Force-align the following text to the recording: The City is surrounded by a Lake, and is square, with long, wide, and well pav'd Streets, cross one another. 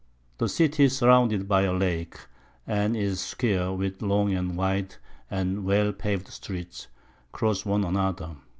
The 0.39 0.49
City 0.49 0.85
is 0.85 0.97
surrounded 0.97 1.47
by 1.47 1.61
a 1.61 1.71
Lake, 1.73 2.17
and 2.65 2.97
is 2.97 3.19
square, 3.19 3.71
with 3.71 4.01
long, 4.01 4.55
wide, 4.55 4.95
and 5.29 5.63
well 5.63 5.93
pav'd 5.93 6.29
Streets, 6.29 6.87
cross 7.31 7.65
one 7.67 7.83
another. 7.83 8.35